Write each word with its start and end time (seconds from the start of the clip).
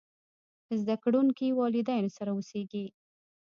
زده 0.81 0.95
کړونکي 1.03 1.47
والدينو 1.59 2.09
سره 2.17 2.29
اوسېږي. 2.33 2.85